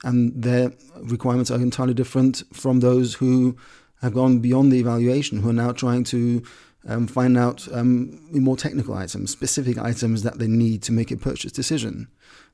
And 0.04 0.42
their 0.42 0.72
requirements 1.04 1.52
are 1.52 1.62
entirely 1.62 1.94
different 1.94 2.44
from 2.54 2.80
those 2.80 3.16
who 3.16 3.56
have 4.02 4.14
gone 4.14 4.40
beyond 4.40 4.72
the 4.72 4.80
evaluation, 4.80 5.42
who 5.42 5.50
are 5.50 5.54
now 5.54 5.72
trying 5.72 6.04
to 6.06 6.42
um, 6.88 7.08
find 7.08 7.38
out 7.38 7.68
um, 7.72 8.20
more 8.32 8.58
technical 8.58 8.96
items, 8.96 9.32
specific 9.32 9.78
items 9.78 10.24
that 10.24 10.40
they 10.40 10.48
need 10.48 10.82
to 10.84 10.92
make 10.92 11.12
a 11.12 11.18
purchase 11.18 11.52
decision. 11.52 12.08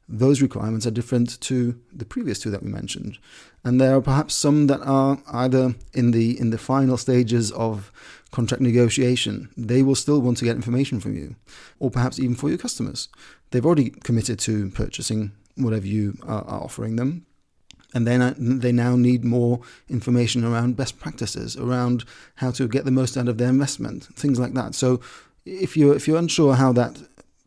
Those 0.09 0.41
requirements 0.41 0.87
are 0.87 0.91
different 0.91 1.39
to 1.41 1.79
the 1.93 2.05
previous 2.05 2.39
two 2.39 2.49
that 2.51 2.63
we 2.63 2.69
mentioned, 2.69 3.17
and 3.63 3.81
there 3.81 3.95
are 3.95 4.01
perhaps 4.01 4.33
some 4.33 4.67
that 4.67 4.81
are 4.81 5.19
either 5.33 5.75
in 5.93 6.11
the 6.11 6.39
in 6.39 6.51
the 6.51 6.57
final 6.57 6.95
stages 6.95 7.51
of 7.51 7.91
contract 8.31 8.61
negotiation, 8.61 9.49
they 9.57 9.81
will 9.81 9.95
still 9.95 10.21
want 10.21 10.37
to 10.37 10.45
get 10.45 10.55
information 10.55 10.99
from 10.99 11.15
you, 11.15 11.35
or 11.79 11.89
perhaps 11.89 12.19
even 12.19 12.35
for 12.35 12.49
your 12.49 12.57
customers. 12.57 13.09
They've 13.51 13.65
already 13.65 13.89
committed 13.89 14.39
to 14.39 14.69
purchasing 14.71 15.31
whatever 15.55 15.87
you 15.87 16.17
are, 16.23 16.43
offering 16.47 16.95
them. 16.97 17.25
And 17.93 18.05
then 18.05 18.59
they 18.59 18.73
now 18.73 18.95
need 18.95 19.23
more 19.23 19.61
information 19.87 20.43
around 20.43 20.75
best 20.75 20.99
practices, 20.99 21.55
around 21.55 22.03
how 22.35 22.51
to 22.51 22.67
get 22.67 22.85
the 22.85 22.91
most 22.91 23.15
out 23.17 23.29
of 23.29 23.37
their 23.37 23.49
investment, 23.49 24.03
things 24.15 24.39
like 24.39 24.53
that. 24.53 24.75
So, 24.75 24.99
if 25.45 25.77
you're 25.77 25.95
if 25.95 26.07
you're 26.07 26.17
unsure 26.17 26.55
how 26.55 26.73
that 26.73 27.01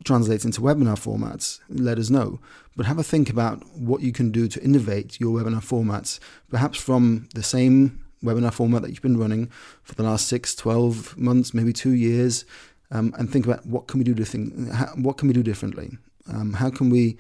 translates 0.05 0.45
into 0.45 0.61
webinar 0.61 0.99
formats, 0.99 1.61
let 1.69 1.99
us 1.99 2.11
know. 2.11 2.41
But 2.77 2.87
have 2.87 2.99
a 2.99 3.03
think 3.03 3.29
about 3.29 3.65
what 3.77 4.01
you 4.03 4.13
can 4.13 4.31
do 4.31 4.49
to 4.49 4.63
innovate 4.63 5.21
your 5.21 5.39
webinar 5.39 5.63
formats, 5.63 6.19
perhaps 6.49 6.79
from 6.79 7.29
the 7.35 7.43
same 7.43 8.05
webinar 8.25 8.53
format 8.53 8.83
that 8.83 8.91
you've 8.91 9.03
been 9.03 9.19
running 9.19 9.51
for 9.83 9.95
the 9.95 10.03
last 10.03 10.27
six, 10.27 10.55
12 10.55 11.17
months, 11.19 11.53
maybe 11.53 11.73
two 11.73 11.93
years, 11.93 12.45
um, 12.91 13.15
and 13.19 13.31
think 13.31 13.47
about 13.47 13.67
what 13.67 13.87
can 13.87 13.99
we 13.99 14.05
do 14.05 14.15
to 14.15 14.25
think, 14.25 14.71
how, 14.71 14.87
what 14.97 15.17
can 15.17 15.29
we 15.29 15.35
do 15.35 15.43
differently? 15.43 15.99
Um, 16.33 16.55
how 16.55 16.71
can 16.71 16.91
we 16.91 17.17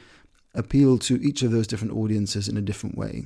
appeal 0.54 0.98
to 0.98 1.20
each 1.22 1.42
of 1.42 1.52
those 1.52 1.66
different 1.66 1.94
audiences 1.94 2.48
in 2.48 2.56
a 2.56 2.62
different 2.62 2.96
way? 2.96 3.24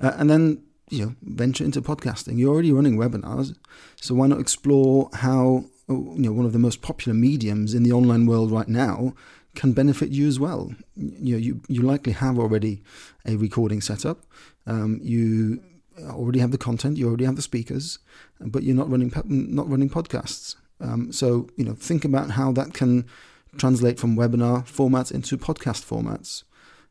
Uh, 0.00 0.12
and 0.16 0.30
then 0.30 0.62
you 0.90 1.04
know 1.04 1.14
venture 1.22 1.64
into 1.64 1.80
podcasting. 1.80 2.38
You're 2.38 2.52
already 2.52 2.72
running 2.72 2.96
webinars, 2.96 3.56
so 3.96 4.14
why 4.14 4.26
not 4.26 4.40
explore 4.40 5.08
how 5.12 5.64
you 5.90 6.22
know 6.22 6.32
one 6.32 6.46
of 6.46 6.52
the 6.52 6.58
most 6.58 6.82
popular 6.82 7.14
mediums 7.16 7.74
in 7.74 7.82
the 7.82 7.92
online 7.92 8.26
world 8.26 8.50
right 8.50 8.68
now 8.68 9.14
can 9.54 9.72
benefit 9.72 10.10
you 10.10 10.28
as 10.28 10.38
well. 10.38 10.72
You 10.96 11.34
know, 11.34 11.38
you 11.38 11.60
you 11.68 11.82
likely 11.82 12.12
have 12.12 12.38
already 12.38 12.82
a 13.26 13.36
recording 13.36 13.80
setup. 13.80 14.24
Um, 14.66 15.00
you 15.02 15.60
already 16.08 16.38
have 16.38 16.50
the 16.50 16.58
content, 16.58 16.96
you 16.96 17.08
already 17.08 17.24
have 17.24 17.36
the 17.36 17.42
speakers, 17.42 17.98
but 18.40 18.62
you're 18.62 18.76
not 18.76 18.90
running 18.90 19.12
not 19.26 19.68
running 19.68 19.90
podcasts. 19.90 20.56
Um, 20.80 21.12
so 21.12 21.48
you 21.56 21.64
know, 21.64 21.74
think 21.74 22.04
about 22.04 22.32
how 22.32 22.52
that 22.52 22.74
can 22.74 23.06
translate 23.58 23.98
from 23.98 24.16
webinar 24.16 24.66
formats 24.66 25.12
into 25.12 25.36
podcast 25.36 25.84
formats. 25.84 26.44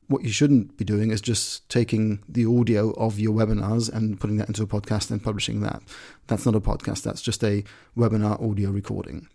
What 0.10 0.24
you 0.24 0.32
shouldn't 0.32 0.76
be 0.76 0.84
doing 0.84 1.12
is 1.12 1.22
just 1.22 1.70
taking 1.70 2.24
the 2.28 2.44
audio 2.44 2.94
of 2.94 3.20
your 3.20 3.32
webinars 3.32 3.94
and 3.94 4.20
putting 4.20 4.38
that 4.38 4.48
into 4.48 4.64
a 4.64 4.68
podcast 4.68 5.12
and 5.12 5.24
publishing 5.24 5.62
that. 5.62 5.84
That's 6.26 6.48
not 6.48 6.56
a 6.56 6.60
podcast. 6.60 7.04
That's 7.04 7.22
just 7.22 7.44
a 7.44 7.64
webinar 7.96 8.42
audio 8.42 8.72
recording. 8.72 9.30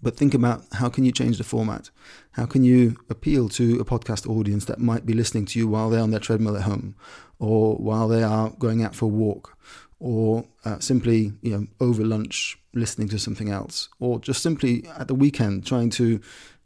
But 0.00 0.16
think 0.16 0.34
about 0.34 0.62
how 0.74 0.88
can 0.88 1.04
you 1.04 1.10
change 1.10 1.38
the 1.38 1.42
format? 1.42 1.90
How 2.30 2.46
can 2.46 2.62
you 2.62 2.96
appeal 3.10 3.48
to 3.48 3.80
a 3.80 3.84
podcast 3.84 4.30
audience 4.30 4.66
that 4.66 4.78
might 4.78 5.04
be 5.04 5.14
listening 5.14 5.46
to 5.46 5.58
you 5.58 5.66
while 5.66 5.90
they're 5.90 6.00
on 6.00 6.12
their 6.12 6.20
treadmill 6.20 6.56
at 6.56 6.62
home, 6.62 6.94
or 7.40 7.74
while 7.74 8.06
they 8.06 8.22
are 8.22 8.50
going 8.50 8.84
out 8.84 8.94
for 8.94 9.06
a 9.06 9.08
walk, 9.08 9.58
or 9.98 10.46
uh, 10.64 10.78
simply 10.78 11.32
you 11.42 11.50
know 11.50 11.66
over 11.80 12.04
lunch 12.04 12.56
listening 12.72 13.08
to 13.08 13.18
something 13.18 13.50
else, 13.50 13.88
or 13.98 14.20
just 14.20 14.44
simply 14.44 14.86
at 14.96 15.08
the 15.08 15.14
weekend 15.14 15.66
trying 15.66 15.90
to 15.90 16.20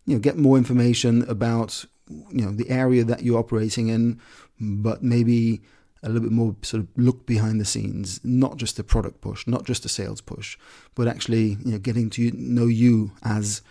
you 0.04 0.14
know 0.14 0.18
get 0.18 0.36
more 0.36 0.58
information 0.58 1.22
about 1.30 1.86
you 2.08 2.44
know 2.44 2.52
the 2.52 2.70
area 2.70 3.04
that 3.04 3.22
you're 3.22 3.38
operating 3.38 3.88
in, 3.88 4.20
but 4.60 5.02
maybe 5.02 5.62
a 6.02 6.08
little 6.08 6.22
bit 6.22 6.32
more 6.32 6.56
sort 6.62 6.82
of 6.82 6.88
look 6.96 7.26
behind 7.26 7.60
the 7.60 7.64
scenes, 7.64 8.20
not 8.24 8.56
just 8.56 8.78
a 8.78 8.84
product 8.84 9.20
push, 9.20 9.46
not 9.46 9.64
just 9.64 9.84
a 9.84 9.88
sales 9.88 10.20
push, 10.20 10.58
but 10.94 11.06
actually 11.06 11.56
you 11.64 11.72
know 11.72 11.78
getting 11.78 12.10
to 12.10 12.30
know 12.34 12.66
you 12.66 13.12
as 13.22 13.62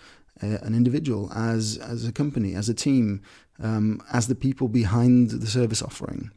a, 0.41 0.57
an 0.63 0.73
individual, 0.73 1.31
as 1.33 1.77
as 1.77 2.05
a 2.05 2.11
company, 2.11 2.55
as 2.55 2.69
a 2.69 2.73
team, 2.73 3.21
um, 3.59 4.01
as 4.11 4.27
the 4.27 4.35
people 4.35 4.67
behind 4.67 5.31
the 5.31 5.47
service 5.47 5.81
offering. 5.81 6.31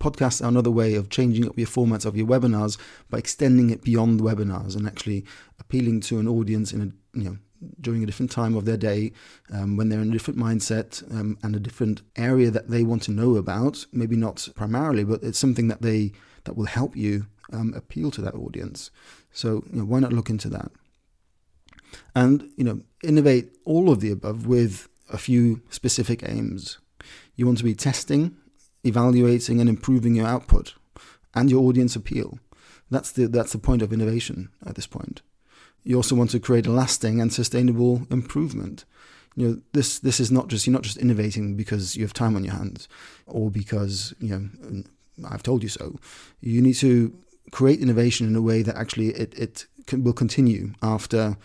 Podcasts 0.00 0.40
are 0.42 0.48
another 0.48 0.70
way 0.70 0.94
of 0.94 1.10
changing 1.10 1.48
up 1.48 1.58
your 1.58 1.66
formats 1.66 2.06
of 2.06 2.16
your 2.16 2.26
webinars 2.26 2.78
by 3.10 3.18
extending 3.18 3.70
it 3.70 3.82
beyond 3.82 4.20
webinars 4.20 4.76
and 4.76 4.86
actually 4.86 5.24
appealing 5.58 6.00
to 6.00 6.20
an 6.20 6.28
audience 6.28 6.72
in 6.72 6.80
a 6.82 7.18
you 7.18 7.24
know 7.24 7.38
during 7.80 8.02
a 8.02 8.06
different 8.06 8.30
time 8.30 8.56
of 8.56 8.64
their 8.64 8.76
day, 8.76 9.12
um, 9.52 9.76
when 9.76 9.88
they're 9.88 10.00
in 10.00 10.10
a 10.10 10.12
different 10.12 10.38
mindset 10.38 11.02
um, 11.12 11.38
and 11.42 11.56
a 11.56 11.60
different 11.60 12.02
area 12.16 12.50
that 12.50 12.68
they 12.68 12.82
want 12.82 13.02
to 13.04 13.10
know 13.10 13.36
about. 13.36 13.86
Maybe 13.92 14.16
not 14.16 14.48
primarily, 14.54 15.04
but 15.04 15.22
it's 15.22 15.38
something 15.38 15.68
that 15.68 15.82
they 15.82 16.12
that 16.44 16.56
will 16.56 16.66
help 16.66 16.96
you 16.96 17.26
um, 17.52 17.74
appeal 17.74 18.10
to 18.12 18.22
that 18.22 18.34
audience. 18.34 18.90
So 19.32 19.64
you 19.70 19.80
know, 19.80 19.84
why 19.84 20.00
not 20.00 20.12
look 20.12 20.30
into 20.30 20.48
that? 20.50 20.70
And 22.14 22.50
you 22.56 22.64
know, 22.64 22.80
innovate 23.02 23.56
all 23.64 23.90
of 23.90 24.00
the 24.00 24.10
above 24.10 24.46
with 24.46 24.88
a 25.10 25.18
few 25.18 25.62
specific 25.70 26.22
aims. 26.28 26.78
You 27.36 27.46
want 27.46 27.58
to 27.58 27.64
be 27.64 27.74
testing, 27.74 28.36
evaluating, 28.84 29.60
and 29.60 29.68
improving 29.68 30.14
your 30.14 30.26
output 30.26 30.74
and 31.34 31.50
your 31.50 31.62
audience 31.62 31.96
appeal. 31.96 32.38
That's 32.90 33.12
the 33.12 33.28
that's 33.28 33.52
the 33.52 33.58
point 33.58 33.82
of 33.82 33.92
innovation 33.92 34.48
at 34.64 34.74
this 34.74 34.86
point. 34.86 35.22
You 35.84 35.96
also 35.96 36.14
want 36.14 36.30
to 36.30 36.40
create 36.40 36.66
a 36.66 36.72
lasting 36.72 37.20
and 37.20 37.32
sustainable 37.32 38.06
improvement. 38.10 38.84
You 39.36 39.48
know, 39.48 39.60
this 39.72 39.98
this 39.98 40.20
is 40.20 40.30
not 40.30 40.48
just 40.48 40.66
you're 40.66 40.72
not 40.72 40.82
just 40.82 40.96
innovating 40.96 41.56
because 41.56 41.96
you 41.96 42.02
have 42.02 42.12
time 42.12 42.36
on 42.36 42.44
your 42.44 42.54
hands 42.54 42.88
or 43.26 43.50
because 43.50 44.14
you 44.20 44.30
know 44.30 44.82
I've 45.28 45.42
told 45.42 45.62
you 45.62 45.68
so. 45.68 45.96
You 46.40 46.60
need 46.60 46.74
to 46.74 47.12
create 47.50 47.80
innovation 47.80 48.26
in 48.26 48.36
a 48.36 48.42
way 48.42 48.62
that 48.62 48.76
actually 48.76 49.08
it 49.08 49.34
it 49.38 49.66
can, 49.86 50.04
will 50.04 50.12
continue 50.12 50.72
after 50.82 51.36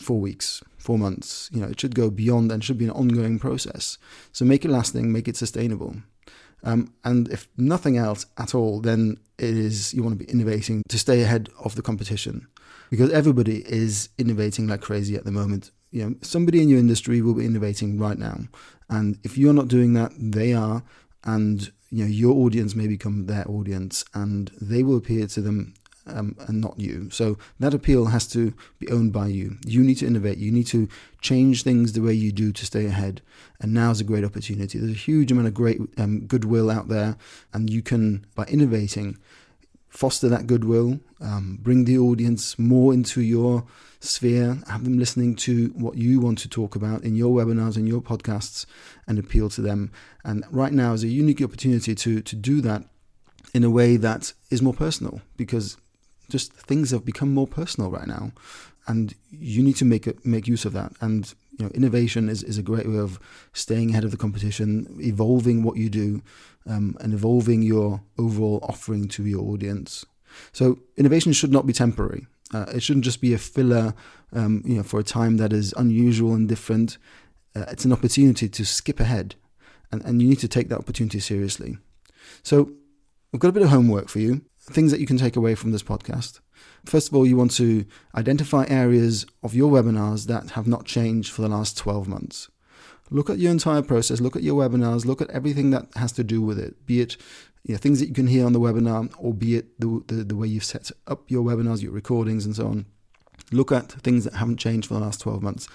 four 0.00 0.20
weeks, 0.20 0.62
four 0.78 0.98
months. 0.98 1.50
You 1.52 1.60
know, 1.60 1.68
it 1.68 1.80
should 1.80 1.94
go 1.94 2.10
beyond 2.10 2.52
and 2.52 2.62
should 2.62 2.78
be 2.78 2.84
an 2.84 2.90
ongoing 2.92 3.38
process. 3.38 3.98
So 4.32 4.44
make 4.44 4.64
it 4.64 4.70
lasting, 4.70 5.12
make 5.12 5.28
it 5.28 5.36
sustainable. 5.36 5.96
Um, 6.64 6.92
and 7.04 7.28
if 7.28 7.48
nothing 7.56 7.96
else 7.96 8.26
at 8.38 8.54
all, 8.54 8.80
then 8.80 9.18
it 9.38 9.56
is 9.56 9.92
you 9.92 10.02
want 10.02 10.18
to 10.18 10.24
be 10.24 10.30
innovating 10.30 10.82
to 10.88 10.98
stay 10.98 11.22
ahead 11.22 11.48
of 11.58 11.74
the 11.74 11.82
competition, 11.82 12.46
because 12.92 13.10
everybody 13.10 13.64
is 13.66 14.10
innovating 14.18 14.66
like 14.66 14.82
crazy 14.82 15.16
at 15.16 15.24
the 15.24 15.32
moment. 15.32 15.70
You 15.92 16.04
know, 16.04 16.16
somebody 16.20 16.60
in 16.60 16.68
your 16.68 16.78
industry 16.78 17.22
will 17.22 17.32
be 17.32 17.46
innovating 17.46 17.98
right 17.98 18.18
now, 18.18 18.40
and 18.90 19.18
if 19.24 19.38
you're 19.38 19.54
not 19.54 19.68
doing 19.68 19.94
that, 19.94 20.12
they 20.18 20.52
are, 20.52 20.82
and 21.24 21.72
you 21.90 22.04
know 22.04 22.10
your 22.10 22.34
audience 22.34 22.74
may 22.74 22.86
become 22.86 23.24
their 23.24 23.48
audience, 23.50 24.04
and 24.12 24.50
they 24.60 24.82
will 24.82 24.98
appear 24.98 25.26
to 25.28 25.40
them 25.40 25.72
um, 26.06 26.36
and 26.46 26.60
not 26.60 26.78
you. 26.78 27.08
So 27.10 27.38
that 27.60 27.72
appeal 27.72 28.06
has 28.06 28.26
to 28.28 28.52
be 28.78 28.90
owned 28.90 29.14
by 29.14 29.28
you. 29.28 29.56
You 29.64 29.82
need 29.82 29.96
to 29.96 30.06
innovate. 30.06 30.36
You 30.36 30.52
need 30.52 30.66
to 30.66 30.86
change 31.22 31.62
things 31.62 31.94
the 31.94 32.02
way 32.02 32.12
you 32.12 32.30
do 32.30 32.52
to 32.52 32.66
stay 32.66 32.84
ahead. 32.84 33.22
And 33.58 33.72
now 33.72 33.90
is 33.90 34.00
a 34.00 34.04
great 34.04 34.24
opportunity. 34.24 34.78
There's 34.78 34.92
a 34.92 34.94
huge 34.94 35.32
amount 35.32 35.48
of 35.48 35.54
great 35.54 35.80
um, 35.96 36.26
goodwill 36.26 36.70
out 36.70 36.88
there, 36.88 37.16
and 37.54 37.70
you 37.70 37.80
can, 37.80 38.26
by 38.34 38.44
innovating, 38.44 39.16
foster 39.92 40.26
that 40.26 40.46
goodwill, 40.46 40.98
um, 41.20 41.58
bring 41.60 41.84
the 41.84 41.98
audience 41.98 42.58
more 42.58 42.94
into 42.94 43.20
your 43.20 43.64
sphere, 44.00 44.58
have 44.68 44.84
them 44.84 44.98
listening 44.98 45.36
to 45.36 45.68
what 45.76 45.96
you 45.96 46.18
want 46.18 46.38
to 46.38 46.48
talk 46.48 46.74
about 46.74 47.04
in 47.04 47.14
your 47.14 47.32
webinars 47.36 47.76
and 47.76 47.86
your 47.86 48.00
podcasts, 48.00 48.64
and 49.06 49.18
appeal 49.18 49.50
to 49.50 49.60
them. 49.60 49.92
And 50.24 50.44
right 50.50 50.72
now 50.72 50.94
is 50.94 51.04
a 51.04 51.08
unique 51.08 51.42
opportunity 51.42 51.94
to 51.94 52.22
to 52.22 52.36
do 52.36 52.62
that 52.62 52.84
in 53.52 53.64
a 53.64 53.70
way 53.70 53.96
that 53.98 54.32
is 54.50 54.62
more 54.62 54.72
personal 54.72 55.20
because 55.36 55.76
just 56.30 56.54
things 56.54 56.90
have 56.90 57.04
become 57.04 57.34
more 57.34 57.46
personal 57.46 57.90
right 57.90 58.08
now, 58.08 58.32
and 58.86 59.14
you 59.30 59.62
need 59.62 59.76
to 59.76 59.84
make 59.84 60.06
it, 60.06 60.24
make 60.24 60.46
use 60.46 60.64
of 60.64 60.72
that. 60.72 60.92
And 61.00 61.32
you 61.58 61.64
know, 61.64 61.70
innovation 61.74 62.28
is, 62.28 62.42
is 62.42 62.58
a 62.58 62.62
great 62.62 62.88
way 62.88 62.98
of 62.98 63.20
staying 63.52 63.90
ahead 63.90 64.04
of 64.04 64.10
the 64.10 64.16
competition, 64.16 64.96
evolving 65.00 65.62
what 65.62 65.76
you 65.76 65.88
do, 65.88 66.22
um, 66.68 66.96
and 67.00 67.12
evolving 67.12 67.62
your 67.62 68.02
overall 68.18 68.60
offering 68.62 69.08
to 69.08 69.26
your 69.26 69.42
audience. 69.42 70.04
So 70.52 70.78
innovation 70.96 71.32
should 71.32 71.52
not 71.52 71.66
be 71.66 71.72
temporary. 71.72 72.26
Uh, 72.54 72.66
it 72.74 72.82
shouldn't 72.82 73.04
just 73.04 73.20
be 73.20 73.34
a 73.34 73.38
filler, 73.38 73.94
um, 74.32 74.62
you 74.64 74.76
know, 74.76 74.82
for 74.82 75.00
a 75.00 75.04
time 75.04 75.36
that 75.38 75.52
is 75.52 75.72
unusual 75.76 76.34
and 76.34 76.48
different. 76.48 76.98
Uh, 77.54 77.64
it's 77.68 77.84
an 77.84 77.92
opportunity 77.92 78.48
to 78.48 78.64
skip 78.64 79.00
ahead, 79.00 79.34
and, 79.90 80.02
and 80.02 80.22
you 80.22 80.28
need 80.28 80.38
to 80.40 80.48
take 80.48 80.68
that 80.68 80.78
opportunity 80.78 81.20
seriously. 81.20 81.78
So, 82.42 82.70
we've 83.30 83.40
got 83.40 83.48
a 83.48 83.52
bit 83.52 83.62
of 83.62 83.70
homework 83.70 84.08
for 84.08 84.20
you 84.20 84.42
things 84.70 84.90
that 84.90 85.00
you 85.00 85.06
can 85.06 85.18
take 85.18 85.36
away 85.36 85.54
from 85.54 85.72
this 85.72 85.82
podcast. 85.82 86.40
First 86.84 87.08
of 87.08 87.14
all, 87.14 87.26
you 87.26 87.36
want 87.36 87.52
to 87.52 87.84
identify 88.14 88.64
areas 88.68 89.26
of 89.42 89.54
your 89.54 89.70
webinars 89.70 90.26
that 90.26 90.50
have 90.50 90.66
not 90.66 90.84
changed 90.84 91.32
for 91.32 91.42
the 91.42 91.48
last 91.48 91.76
12 91.76 92.08
months. 92.08 92.48
Look 93.10 93.28
at 93.28 93.38
your 93.38 93.50
entire 93.50 93.82
process, 93.82 94.20
look 94.20 94.36
at 94.36 94.42
your 94.42 94.60
webinars, 94.62 95.04
look 95.04 95.20
at 95.20 95.30
everything 95.30 95.70
that 95.70 95.86
has 95.96 96.12
to 96.12 96.24
do 96.24 96.40
with 96.40 96.58
it, 96.58 96.86
be 96.86 97.00
it 97.00 97.16
you 97.64 97.74
know, 97.74 97.78
things 97.78 98.00
that 98.00 98.08
you 98.08 98.14
can 98.14 98.26
hear 98.26 98.44
on 98.44 98.52
the 98.52 98.60
webinar, 98.60 99.12
or 99.18 99.32
be 99.34 99.56
it 99.56 99.78
the, 99.80 100.02
the, 100.06 100.24
the 100.24 100.36
way 100.36 100.48
you've 100.48 100.64
set 100.64 100.90
up 101.06 101.30
your 101.30 101.44
webinars, 101.44 101.82
your 101.82 101.92
recordings, 101.92 102.44
and 102.44 102.56
so 102.56 102.66
on. 102.66 102.86
Look 103.52 103.70
at 103.70 103.92
things 103.92 104.24
that 104.24 104.34
haven't 104.34 104.56
changed 104.56 104.88
for 104.88 104.94
the 104.94 105.00
last 105.00 105.20
12 105.20 105.42
months. 105.42 105.68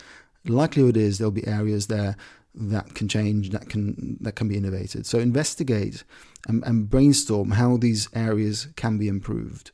likelihood 0.46 0.98
is 0.98 1.18
there'll 1.18 1.32
be 1.32 1.48
areas 1.48 1.88
there 1.88 2.18
that 2.58 2.96
can 2.96 3.08
change, 3.08 3.52
that 3.52 3.70
can 3.70 4.18
that 4.22 4.36
can 4.36 4.48
be 4.48 4.58
innovated. 4.58 5.06
So 5.06 5.20
investigate 5.20 6.04
and, 6.48 6.64
and 6.64 6.90
brainstorm 6.90 7.52
how 7.52 7.78
these 7.78 8.10
areas 8.14 8.68
can 8.76 8.98
be 8.98 9.08
improved. 9.08 9.72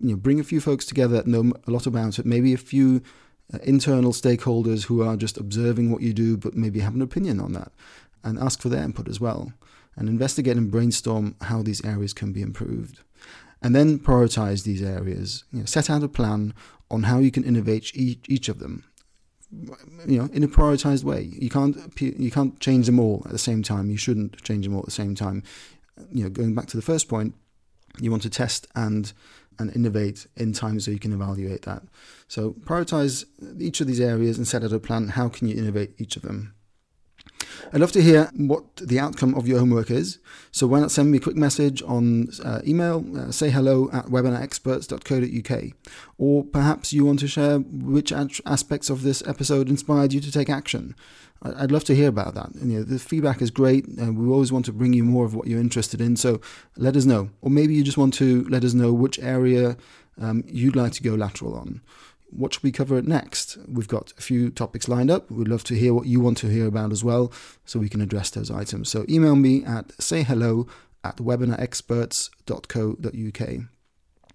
You 0.00 0.10
know, 0.10 0.16
bring 0.16 0.40
a 0.40 0.44
few 0.44 0.60
folks 0.60 0.84
together 0.84 1.16
that 1.16 1.26
know 1.26 1.52
a 1.66 1.70
lot 1.70 1.86
about 1.86 2.18
it. 2.18 2.26
Maybe 2.26 2.52
a 2.52 2.58
few 2.58 3.02
uh, 3.52 3.58
internal 3.62 4.12
stakeholders 4.12 4.84
who 4.84 5.02
are 5.02 5.16
just 5.16 5.36
observing 5.36 5.90
what 5.90 6.02
you 6.02 6.12
do, 6.12 6.36
but 6.36 6.54
maybe 6.54 6.80
have 6.80 6.94
an 6.94 7.02
opinion 7.02 7.40
on 7.40 7.52
that, 7.52 7.72
and 8.22 8.38
ask 8.38 8.60
for 8.60 8.68
their 8.68 8.84
input 8.84 9.08
as 9.08 9.20
well. 9.20 9.52
And 9.96 10.08
investigate 10.08 10.56
and 10.56 10.70
brainstorm 10.70 11.36
how 11.42 11.62
these 11.62 11.84
areas 11.84 12.14
can 12.14 12.32
be 12.32 12.40
improved. 12.40 13.00
And 13.60 13.76
then 13.76 13.98
prioritize 13.98 14.64
these 14.64 14.82
areas. 14.82 15.44
You 15.52 15.60
know, 15.60 15.64
set 15.66 15.90
out 15.90 16.02
a 16.02 16.08
plan 16.08 16.54
on 16.90 17.04
how 17.04 17.18
you 17.18 17.30
can 17.30 17.44
innovate 17.44 17.94
each, 17.94 18.24
each 18.28 18.48
of 18.48 18.58
them 18.58 18.84
you 20.06 20.18
know 20.18 20.28
in 20.32 20.42
a 20.42 20.48
prioritized 20.48 21.04
way. 21.04 21.22
You 21.22 21.50
can't 21.50 21.76
you 22.00 22.30
can't 22.30 22.58
change 22.60 22.86
them 22.86 22.98
all 22.98 23.22
at 23.26 23.32
the 23.32 23.38
same 23.38 23.62
time. 23.62 23.90
You 23.90 23.96
shouldn't 23.96 24.42
change 24.42 24.64
them 24.64 24.74
all 24.74 24.80
at 24.80 24.86
the 24.86 24.90
same 24.90 25.14
time. 25.14 25.42
You 26.10 26.24
know 26.24 26.30
going 26.30 26.54
back 26.54 26.66
to 26.68 26.76
the 26.76 26.82
first 26.82 27.08
point 27.08 27.34
you 27.98 28.10
want 28.10 28.22
to 28.22 28.30
test 28.30 28.66
and 28.74 29.12
and 29.58 29.74
innovate 29.76 30.26
in 30.36 30.52
time 30.52 30.80
so 30.80 30.90
you 30.90 30.98
can 30.98 31.12
evaluate 31.12 31.62
that. 31.62 31.82
So 32.26 32.52
prioritize 32.52 33.24
each 33.60 33.80
of 33.80 33.86
these 33.86 34.00
areas 34.00 34.38
and 34.38 34.48
set 34.48 34.64
out 34.64 34.72
a 34.72 34.78
plan. 34.78 35.08
How 35.08 35.28
can 35.28 35.48
you 35.48 35.56
innovate 35.56 35.94
each 35.98 36.16
of 36.16 36.22
them 36.22 36.54
I'd 37.72 37.80
love 37.80 37.92
to 37.92 38.02
hear 38.02 38.30
what 38.36 38.76
the 38.76 38.98
outcome 38.98 39.34
of 39.34 39.46
your 39.46 39.58
homework 39.58 39.90
is. 39.90 40.18
So 40.50 40.66
why 40.66 40.80
not 40.80 40.90
send 40.90 41.10
me 41.10 41.18
a 41.18 41.20
quick 41.20 41.36
message 41.36 41.82
on 41.82 42.28
uh, 42.44 42.60
email, 42.66 43.04
uh, 43.16 43.30
say 43.30 43.50
hello 43.50 43.90
at 43.92 44.06
webinarexperts.co.uk. 44.06 45.72
Or 46.18 46.44
perhaps 46.44 46.92
you 46.92 47.04
want 47.04 47.20
to 47.20 47.28
share 47.28 47.58
which 47.58 48.12
aspects 48.12 48.90
of 48.90 49.02
this 49.02 49.22
episode 49.26 49.68
inspired 49.68 50.12
you 50.12 50.20
to 50.20 50.32
take 50.32 50.50
action. 50.50 50.94
I'd 51.42 51.72
love 51.72 51.84
to 51.84 51.94
hear 51.94 52.08
about 52.08 52.34
that. 52.34 52.54
And, 52.54 52.70
you 52.70 52.78
know, 52.78 52.84
the 52.84 52.98
feedback 52.98 53.42
is 53.42 53.50
great. 53.50 53.86
and 53.86 54.16
we 54.16 54.32
always 54.32 54.52
want 54.52 54.64
to 54.66 54.72
bring 54.72 54.92
you 54.92 55.02
more 55.02 55.24
of 55.24 55.34
what 55.34 55.48
you're 55.48 55.60
interested 55.60 56.00
in. 56.00 56.16
So 56.16 56.40
let 56.76 56.96
us 56.96 57.04
know. 57.04 57.30
Or 57.40 57.50
maybe 57.50 57.74
you 57.74 57.82
just 57.82 57.98
want 57.98 58.14
to 58.14 58.44
let 58.44 58.64
us 58.64 58.74
know 58.74 58.92
which 58.92 59.18
area 59.18 59.76
um, 60.20 60.44
you'd 60.46 60.76
like 60.76 60.92
to 60.92 61.02
go 61.02 61.14
lateral 61.14 61.54
on 61.54 61.80
what 62.34 62.54
should 62.54 62.62
we 62.62 62.72
cover 62.72 63.00
next? 63.02 63.58
We've 63.68 63.88
got 63.88 64.12
a 64.18 64.22
few 64.22 64.50
topics 64.50 64.88
lined 64.88 65.10
up. 65.10 65.30
We'd 65.30 65.48
love 65.48 65.64
to 65.64 65.74
hear 65.74 65.92
what 65.94 66.06
you 66.06 66.20
want 66.20 66.38
to 66.38 66.48
hear 66.48 66.66
about 66.66 66.92
as 66.92 67.04
well, 67.04 67.32
so 67.64 67.78
we 67.78 67.88
can 67.88 68.00
address 68.00 68.30
those 68.30 68.50
items. 68.50 68.88
So 68.88 69.04
email 69.08 69.36
me 69.36 69.64
at 69.64 69.88
sayhello 69.98 70.68
at 71.04 71.18
webinarexperts.co.uk. 71.18 73.68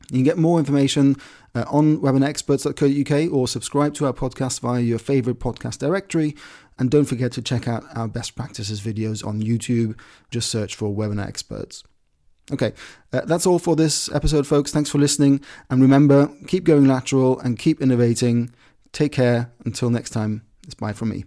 You 0.10 0.20
can 0.20 0.24
get 0.24 0.38
more 0.38 0.60
information 0.60 1.18
uh, 1.54 1.66
on 1.68 1.98
webinarexperts.co.uk 1.98 3.34
or 3.34 3.48
subscribe 3.48 3.94
to 3.96 4.06
our 4.06 4.14
podcast 4.14 4.62
via 4.62 4.82
your 4.82 5.00
favorite 5.00 5.40
podcast 5.40 5.80
directory. 5.80 6.36
And 6.80 6.90
don't 6.90 7.06
forget 7.06 7.32
to 7.34 7.42
check 7.42 7.68
out 7.68 7.84
our 7.96 8.08
best 8.08 8.36
practices 8.36 8.80
videos 8.80 9.26
on 9.26 9.42
YouTube. 9.42 10.00
Just 10.32 10.50
search 10.50 10.76
for 10.76 10.96
Webinar 10.96 11.28
Experts. 11.28 11.84
Okay, 12.52 12.74
uh, 13.12 13.22
that's 13.26 13.46
all 13.46 13.60
for 13.60 13.76
this 13.76 14.10
episode, 14.14 14.48
folks. 14.48 14.72
Thanks 14.72 14.90
for 14.90 15.00
listening. 15.00 15.42
And 15.70 15.82
remember, 15.82 16.32
keep 16.48 16.64
going 16.64 16.86
lateral 16.88 17.40
and 17.40 17.60
keep 17.60 17.82
innovating. 17.82 18.54
Take 18.94 19.12
care. 19.12 19.52
Until 19.66 19.90
next 19.90 20.12
time, 20.12 20.44
it's 20.64 20.74
bye 20.74 20.94
from 20.94 21.10
me. 21.10 21.26